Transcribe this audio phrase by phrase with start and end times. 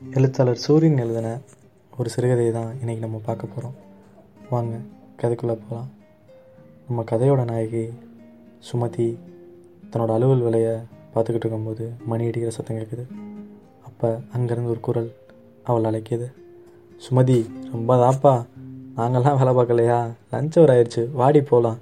[0.00, 1.28] எழுத்தாளர் சூரியன் எழுதின
[1.96, 3.74] ஒரு சிறுகதையை தான் இன்றைக்கி நம்ம பார்க்க போகிறோம்
[4.50, 4.76] வாங்க
[5.20, 5.88] கதைக்குள்ளே போகலாம்
[6.86, 7.82] நம்ம கதையோட நாயகி
[8.68, 9.06] சுமதி
[9.90, 10.74] தன்னோட அலுவல் வேலையை
[11.14, 13.04] பார்த்துக்கிட்டு இருக்கும்போது மணி அடிக்கிற சத்தம் கேட்குது.
[13.84, 15.10] அப்போ அங்கேருந்து ஒரு குரல்
[15.64, 16.28] அவள் அழைக்கிது.
[17.06, 17.38] சுமதி
[17.72, 18.34] ரொம்ப தாப்பா
[18.96, 20.00] நாங்கள்லாம் வேலை பார்க்கலையா?
[20.32, 21.78] லஞ்ச் ஒரு ஆயிடுச்சு வாடி போகலாம்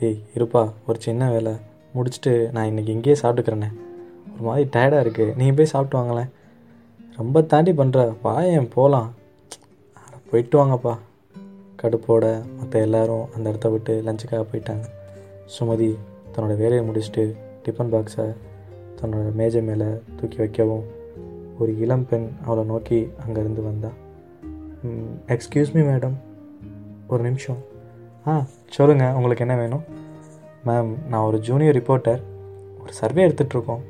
[0.00, 1.54] ஏய் இருப்பா ஒரு சின்ன வேலை.
[1.94, 3.70] முடிச்சுட்டு நான் இன்றைக்கி இங்கேயே சாப்பிட்டுக்கிறேனே.
[4.34, 6.30] ஒரு மாதிரி டயர்டாக இருக்குது நீங்கள் போய் சாப்பிட்டு வாங்களேன்.
[7.18, 9.10] ரொம்ப தாண்டி பண்ணுற வாயன் போகலாம்
[10.30, 10.94] போயிட்டு வாங்கப்பா.
[11.82, 12.24] கடுப்போட
[12.58, 14.84] மற்ற எல்லாரும் அந்த இடத்த விட்டு லஞ்சுக்காக போயிட்டாங்க.
[15.54, 15.90] சுமதி
[16.32, 17.24] தன்னோட வேலையை முடிச்சுட்டு
[17.64, 18.26] டிஃபன் பாக்ஸை
[19.00, 20.84] தன்னோட மேஜை மேலே தூக்கி வைக்கவும்
[21.58, 23.90] ஒரு இளம் பெண் அவளை நோக்கி அங்கேருந்து வந்தா.
[25.26, 26.16] எக்ஸ்கியூஸ் மீ மேடம்
[27.08, 27.60] ஒரு நிமிஷம்.
[28.26, 29.84] ஆ சொல்லுங்கள் உங்களுக்கு என்ன வேணும்?
[30.66, 32.22] மேம் நான் ஒரு ஜூனியர் ரிப்போர்ட்டர்
[32.82, 33.84] ஒரு சர்வே எடுத்துகிட்ருக்கோம்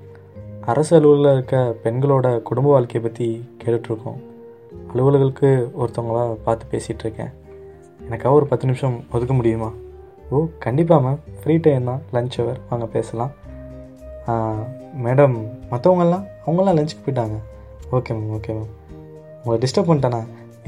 [0.71, 3.27] அரசு அலுவலில் இருக்க பெண்களோட குடும்ப வாழ்க்கையை பற்றி
[3.61, 4.17] கேட்டுட்ருக்கோம்.
[4.91, 5.49] அலுவலர்களுக்கு
[5.81, 7.31] ஒருத்தவங்களா பார்த்து பேசிகிட்ருக்கேன்
[8.07, 9.69] எனக்காக ஒரு பத்து நிமிஷம் ஒதுக்க முடியுமா?
[10.31, 12.03] ஓ கண்டிப்பாக மேம் ஃப்ரீ டைம் தான்.
[12.17, 13.33] லஞ்ச் ஹவர் வாங்க பேசலாம்.
[15.05, 15.37] மேடம்
[15.71, 17.39] மற்றவங்கெல்லாம் அவங்களாம் லஞ்சுக்கு போயிட்டாங்க.
[17.99, 18.73] ஓகே மேம் ஓகே மேம்
[19.39, 20.21] உங்களை டிஸ்டர்ப் பண்ணிட்டேனா?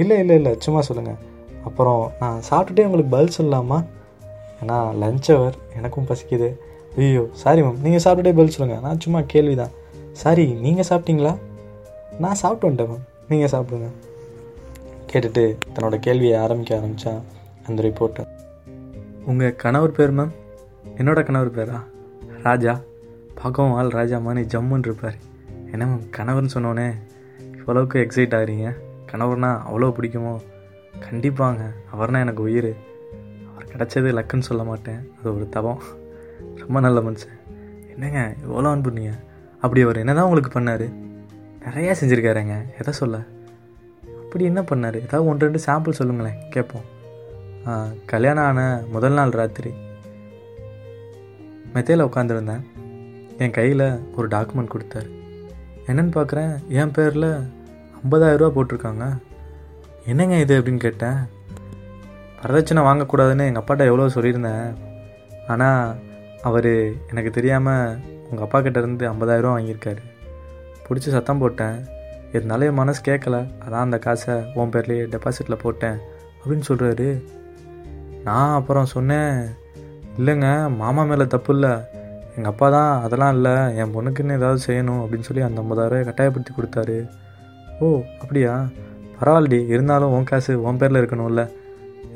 [0.04, 0.54] இல்லை இல்லை இல்லை.
[0.66, 1.20] சும்மா சொல்லுங்கள்
[1.70, 3.80] அப்புறம் நான் சாப்பிட்டுட்டே உங்களுக்கு பதில் சொல்லலாமா?
[4.62, 6.50] ஏன்னா லஞ்ச் ஹவர் எனக்கும் பசிக்குது.
[7.02, 9.76] ஐயோ சாரி மேம் நீங்கள் சாப்பிட்டுட்டே பதில் சொல்லுங்கள் நான் சும்மா கேள்வி தான்
[10.12, 11.38] சாரி நீங்கள் சாப்பிட்டீங்களா?
[12.18, 13.88] நான் சாப்பிட்டு வந்துட்டேன் மேம் நீங்கள் சாப்பிடுங்க.
[15.12, 17.22] கேட்டுட்டு தன்னோட கேள்வியை ஆரம்பிக்க ஆரம்பித்தான்
[17.66, 18.26] அந்த ரிப்போர்ட்டை
[19.24, 20.30] உங்கள் கணவர் பேர் மேம்
[20.96, 21.80] என்னோட கணவர் பேரா?
[22.42, 22.80] ராஜா.
[23.34, 25.14] பார்க்கவும் ஆள் ராஜா மாதிரி ஜம்முன்னு இருப்பார்.
[25.72, 26.94] என்ன மேம் கணவர்னு சொன்னோன்னே
[27.56, 28.76] இவ்வளவுக்கு எக்ஸைட் ஆகிறீங்க?
[29.12, 30.40] கணவர்னா அவ்வளோ பிடிக்குமோ?
[31.10, 31.58] கண்டிப்பாங்க
[31.92, 32.76] அவர்னா எனக்கு உயிர்.
[33.50, 35.12] அவர் கிடச்சது லக்குன்னு சொல்ல மாட்டேன்.
[35.20, 35.82] அது ஒரு தவம்.
[36.56, 37.38] ரொம்ப நல்ல மனுஷன்.
[37.94, 39.10] என்னங்க இவ்வளோ அன்புனீங்க
[39.62, 40.86] அப்படி அவர் என்ன தான் உங்களுக்கு பண்ணார்?
[41.66, 42.56] நிறையா செஞ்சுருக்காருங்க.
[42.80, 43.16] எதை சொல்ல?
[44.22, 44.98] அப்படி என்ன பண்ணார்?
[45.06, 46.38] ஏதாவது ஒன்று ரெண்டு சாம்பிள் சொல்லுங்களேன்.
[46.54, 46.86] கேட்போம்.
[48.12, 48.60] கல்யாணம் ஆன
[48.94, 49.72] முதல் நாள் ராத்திரி.
[51.74, 52.62] மெத்தையில் உட்காந்துருந்தேன்
[53.44, 53.84] என் கையில்
[54.16, 55.10] ஒரு டாக்குமெண்ட் கொடுத்தாரு.
[55.88, 56.54] என்னன்னு பார்க்குறேன்.
[56.80, 57.28] என் பேரில்
[58.00, 59.04] ஐம்பதாயிரரூபா போட்டிருக்காங்க.
[60.10, 61.18] என்னங்க இது அப்படின்னு கேட்டேன்.
[62.42, 64.66] வரதட்சணை வாங்கக்கூடாதுன்னு எங்கள் அப்பாட்ட எவ்வளோ சொல்லியிருந்தேன்.
[65.52, 65.82] ஆனால்
[66.48, 66.70] அவர்
[67.10, 67.98] எனக்கு தெரியாமல்
[68.30, 70.02] உங்கள் அப்பா கிட்டேருந்து ஐம்பதாயிரம் வாங்கியிருக்காரு.
[70.88, 71.86] பிடிச்சி சத்தம் போட்டேன்.
[72.32, 75.98] இருந்தாலும் என் மனசு கேட்கல அதான் அந்த காசை உன் பேர்லேயே டெபாசிட்டில் போட்டேன்.
[76.44, 77.24] அப்படின்னு சொல்கிறாரு
[78.24, 79.46] நான் அப்புறம் சொன்னேன்
[80.18, 81.70] இல்லைங்க மாமா மேலே தப்பு இல்லை.
[82.36, 83.76] எங்கள் அப்பா தான் அதெல்லாம் இல்லை.
[83.76, 87.08] என் பொண்ணுக்குன்னு ஏதாவது செய்யணும் அப்படின்னு சொல்லி அந்த ஐம்பதாயிரம் கட்டாயப்படுத்தி கொடுத்தாரு.
[87.80, 88.68] ஓ அப்படியா?
[89.20, 89.66] பரவாயில்லடி.
[89.66, 91.52] இருந்தாலும் உன் காசு உன் பேரில் இருக்கணும்ல.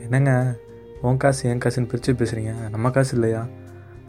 [0.02, 0.54] என்னங்க?
[1.02, 3.46] உன் காசு என் காசுன்னு பிரித்து பேசுகிறீங்க நம்ம காசு இல்லையா?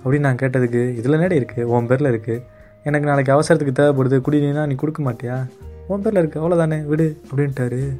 [0.06, 2.44] அப்படின்னு நான் கேட்டதுக்கு இதில் நேடி இருக்குது உன் பேரில் இருக்குது
[2.84, 4.22] எனக்கு நாளைக்கு அவசரத்துக்கு தேவைப்படுது.
[4.28, 5.48] குடினா நீ கொடுக்க மாட்டியா?
[5.88, 7.22] உன் பேரில் இருக்குது அவ்வளோதானே விடு.
[7.32, 8.00] அப்படின்ட்டாரு.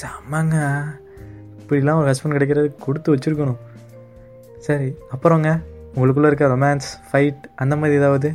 [0.00, 0.84] செம்மங்க.
[1.60, 3.56] இப்படிலாம் ஒரு ஹஸ்பண்ட் கிடைக்கிறது கொடுத்து வச்சுருக்கணும்.
[4.58, 5.60] சரி அப்புறங்க?
[5.94, 8.32] உங்களுக்குள்ளே இருக்க ரொமான்ஸ் ஃபைட் அந்த மாதிரி ஏதாவது?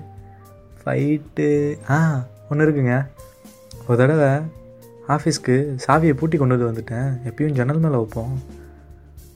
[0.83, 3.07] ஃபைட்டு ஆ ஒன்று இருக்குங்க.
[3.87, 4.27] ஒரு தடவை
[5.07, 7.13] ஆஃபீஸ்க்கு சாவியை பூட்டி கொண்டு வந்து வந்துட்டேன்.
[7.25, 8.41] எப்பயும் ஜன்னல் மேலே வைப்போம்.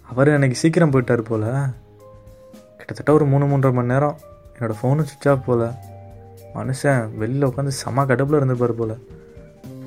[0.01, 1.49] அவர் அன்றைக்கி சீக்கிரம் போயிட்டார் போல்.
[2.85, 4.17] கிட்டத்தட்ட ஒரு மூணு மூன்றரை மணி நேரம்
[4.59, 5.71] என்னோடய ஃபோனும் சுவிட்ச் ஆஃப் போல்.
[6.55, 9.07] மனுஷன் வெளியில் உட்காந்து செம கடுப்பில் இருந்திருப்பார் போல்.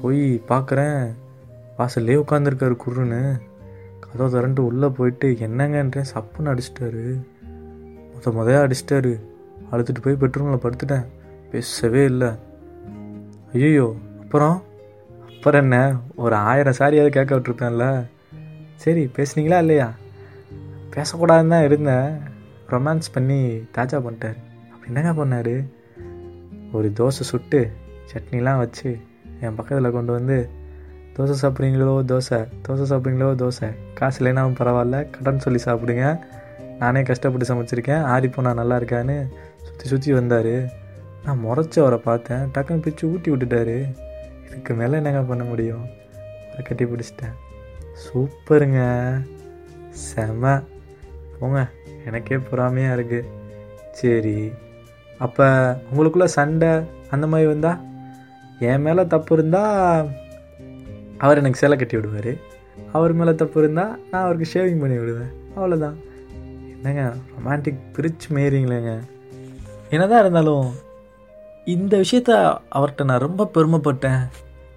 [0.02, 1.14] போய் பார்க்குறேன்
[1.78, 3.40] வாசல்லே உட்காந்துருக்காரு குருன்னு.
[4.00, 6.04] கதவை திறந்துட்டு உள்ளே போயிட்டு என்னங்கன்றேன்.
[6.14, 7.22] சப்புன்னு அடிச்சிட்டாரு.
[8.14, 9.20] முத முதையாக அடிச்சிட்டாரு.
[9.72, 11.06] அழுத்துட்டு போய் பெட்ரூமில் படுத்துட்டேன்.
[11.50, 12.28] பேசவே இல்லை.
[13.52, 14.62] ஐயோ அப்புறம்?
[15.36, 15.96] அப்புறம் என்ன?
[16.14, 18.06] ஒரு ஆயிரம் சாரியாவது கேட்க விட்டுருப்பேன்ல.
[18.74, 19.92] சரி பேசுனீங்களா இல்லையா?
[20.90, 22.27] பேசக்கூடாதுன்னு தான் இருந்தேன்.
[22.68, 24.36] ரொமான்ஸ் பண்ணி தாஜா பண்ணிட்டார்.
[24.72, 25.68] அப்படி என்னங்க பண்ணார்?
[26.72, 27.70] ஒரு தோசை சுட்டு
[28.12, 28.98] சட்னிலாம் வச்சு
[29.40, 30.48] என் பக்கத்தில் கொண்டு வந்து
[31.16, 32.48] தோசை சாப்பிட்றீங்களோ தோசை?
[32.68, 33.74] தோசை சாப்பிட்றீங்களோ தோசை?
[33.94, 36.18] காசு இல்லைனாலும் பரவாயில்ல கடன் சொல்லி சாப்பிடுங்க.
[36.78, 39.28] நானே கஷ்டப்பட்டு சமைச்சிருக்கேன் ஆறி போனால் நல்லா இருக்கான்னு
[39.62, 40.86] சுற்றி சுற்றி வந்தார்.
[41.24, 43.94] நான் முறைச்ச அவரை பார்த்தேன் டக்குன்னு பிச்சு ஊட்டி விட்டுட்டாரு.
[44.46, 45.86] இதுக்கு மேலே என்னங்க பண்ண முடியும்?
[46.46, 47.34] அவரை கட்டி பிடிச்சிட்டேன்.
[47.94, 49.10] சூப்பருங்க.
[49.90, 50.62] செம.
[51.38, 51.68] போங்க.
[52.08, 53.30] எனக்கே பொறாமையாக இருக்குது
[54.00, 54.38] சரி
[55.24, 55.46] அப்போ
[55.90, 56.70] உங்களுக்குள்ள சண்டை
[57.14, 57.70] அந்த மாதிரி வந்தா?
[58.70, 60.08] என் மேலே தப்பு இருந்தால்
[61.24, 62.32] அவர் எனக்கு சேலை கட்டி விடுவார்.
[62.96, 65.32] அவர் மேலே தப்பு இருந்தால் நான் அவருக்கு ஷேவிங் பண்ணி விடுவேன்.
[65.56, 65.96] அவ்வளோதான்
[66.74, 68.92] என்னங்க ரொமான்டிக் பிரிச்சு மேறிங்களேங்க
[69.92, 70.66] என்னதான் இருந்தாலும்
[71.74, 72.32] இந்த விஷயத்த
[72.76, 74.20] அவர்கிட்ட நான் ரொம்ப பெருமைப்பட்டேன்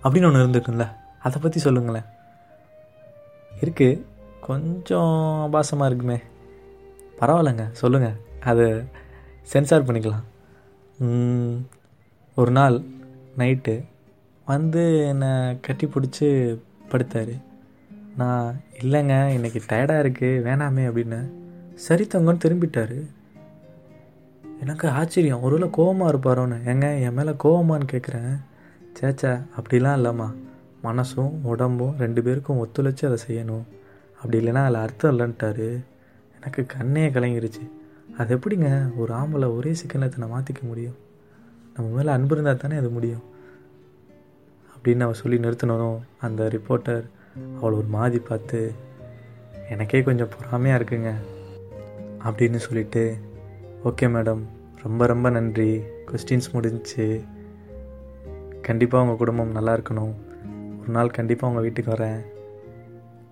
[0.03, 0.85] அப்படின்னு ஒன்று இருந்துருக்குல்ல
[1.25, 2.07] அதை பற்றி சொல்லுங்களேன்.
[3.61, 4.01] இருக்குது
[4.47, 5.13] கொஞ்சம்
[5.45, 6.17] ஆபாசமாக இருக்குமே.
[7.21, 7.71] பரவாயில்லைங்க.
[7.71, 8.83] சொல்லுங்கள் அது
[9.43, 10.23] சென்சார் பண்ணிக்கலாம்.
[12.35, 12.81] ஒரு நாள்
[13.37, 13.85] நைட்டு
[14.45, 16.27] வந்து என்னை கட்டி பிடிச்சி
[16.91, 17.33] படுத்தார்.
[18.17, 21.19] நான் இல்லைங்க இன்றைக்கி டயர்டாக இருக்குது வேணாமே அப்படின்னு.
[21.75, 22.99] சரி தங்கன்னு திரும்பிட்டாரு.
[24.61, 25.41] எனக்கு ஆச்சரியம்.
[25.41, 26.57] ஒருவேளை கோவமாக இருப்பாரோன்னு.
[26.71, 28.33] ஏங்க என் மேலே கோவமான்னு கேட்குறேன்
[28.99, 30.33] சேச்சா அப்படிலாம் இல்லைம்மா.
[30.83, 33.63] மனசும் உடம்பும் ரெண்டு பேருக்கும் ஒத்துழைச்சி அதை செய்யணும்.
[34.15, 35.69] அப்படி இல்லைன்னா அதில் அர்த்தம் இல்லைன்ட்டாரு.
[36.41, 37.71] எனக்கு கண்ணே கலங்கிருச்சு.
[38.17, 40.95] அது எப்படிங்க ஒரு ஆம்பளை ஒரே செகண்டில் தன்னை மாற்றிக்க முடியும்?
[41.75, 43.23] நம்ம மேலே அன்பு இருந்தால் தானே அது முடியும்?
[44.77, 47.03] அப்படின்னு அவள் சொல்லி நிறுத்தினதும் அந்த ரிப்போர்ட்டர்
[47.59, 48.71] அவளை ஒரு மாதிரி பார்த்து
[49.69, 51.13] எனக்கே கொஞ்சம் பொறாமையாக இருக்குங்க
[52.23, 53.17] அப்படின்னு சொல்லிட்டு
[53.85, 54.41] ஓகே மேடம்
[54.83, 55.81] ரொம்ப ரொம்ப நன்றி.
[56.07, 57.21] கொஸ்டின்ஸ் முடிஞ்சுச்சு
[58.61, 60.13] கண்டிப்பாக உங்கள் குடும்பம் நல்லா இருக்கணும்.
[60.79, 62.25] ஒரு நாள் கண்டிப்பாக உங்கள் வீட்டுக்கு வரேன்.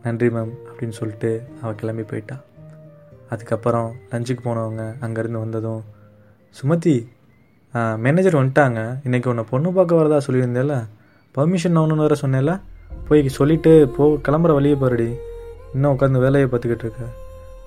[0.04, 2.42] நன்றி மேம் அப்படின்னு சொல்லிட்டு அவள் கிளம்பி போயிட்டான்
[3.34, 5.82] அதுக்கப்புறம் லஞ்சுக்கு போனவங்க அங்கேருந்து வந்ததும்
[6.60, 6.96] சுமதி
[8.06, 8.80] மேனேஜர் வந்துட்டாங்க.
[9.08, 10.76] இன்றைக்கி உன்னை பொண்ணு பார்க்க வரதா சொல்லியிருந்தேல
[11.36, 12.54] பர்மிஷன் ஆகணும்னு வேறு சொன்னேன்ல
[13.08, 15.10] போய் சொல்லிவிட்டு போ கிளம்புற வழியை பாருடி.
[15.74, 17.04] இன்னும் உட்காந்து வேலையை பார்த்துக்கிட்டு இருக்க.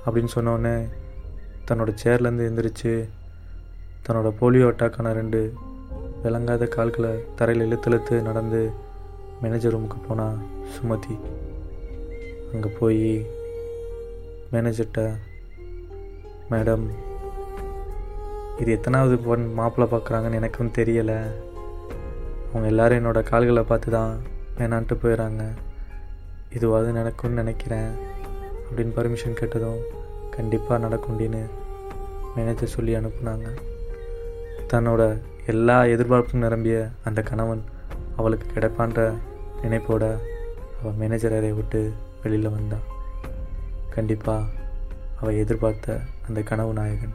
[0.04, 0.74] அப்படின்னு சொன்னோடனே
[1.68, 2.94] தன்னோட சேர்லேருந்து எந்திரிச்சு
[4.06, 5.40] தன்னோட போலியோ அட்டாக்கான ரெண்டு
[6.24, 8.62] விளங்காத கால்களை தரையில் இழுத்து இழுத்து நடந்து
[9.42, 10.26] மேனேஜர் ரூமுக்கு போனா
[10.74, 11.14] சுமதி.
[12.54, 13.04] அங்கே போய்
[14.54, 15.02] மேனேஜர்கிட்ட
[16.52, 16.84] மேடம்
[18.60, 21.18] இது எத்தனாவது பொன் மாப்பிள்ளை பார்க்குறாங்கன்னு எனக்கும் தெரியலை.
[22.48, 24.12] அவங்க எல்லாரும் என்னோடய கால்களை பார்த்து தான்
[24.58, 25.42] வேணான்ட்டு போயிடறாங்க
[26.56, 27.90] இதுவாது நடக்கும்னு நினைக்கிறேன்
[28.66, 29.80] அப்படின்னு பர்மிஷன் கேட்டதும்
[30.36, 31.42] கண்டிப்பாக நடக்கும்டின்னு
[32.34, 33.48] மேனேஜர் சொல்லி அனுப்புனாங்க.
[34.72, 35.02] தன்னோட
[35.52, 36.76] எல்லா எதிர்பார்ப்பும் நிரம்பிய
[37.08, 37.62] அந்த கணவன்
[38.16, 39.02] அவளுக்கு கிடைப்பான்ற
[39.62, 40.04] நினைப்போட
[40.80, 41.80] அவள் மேனேஜர் அறையை விட்டு
[42.22, 42.86] வெளியில் வந்தான்.
[43.94, 44.42] கண்டிப்பாக
[45.22, 47.12] அவள் எதிர்பார்த்த அந்த கனவு நாயகன்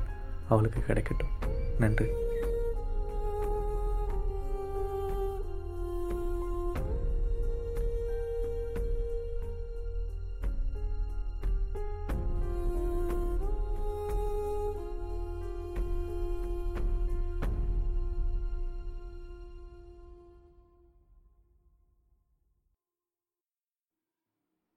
[0.49, 1.49] அவளுக்கு கிடைக்கட்டும்.
[1.79, 2.05] நன்றி.